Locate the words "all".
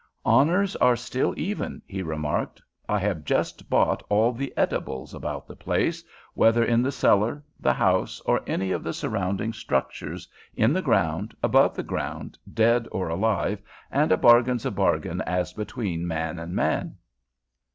4.09-4.31